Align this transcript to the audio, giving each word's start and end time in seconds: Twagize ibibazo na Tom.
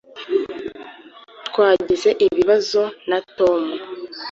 Twagize 1.47 2.09
ibibazo 2.25 2.81
na 3.09 3.19
Tom. 3.37 3.61